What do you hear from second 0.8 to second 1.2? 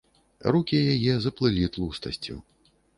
яе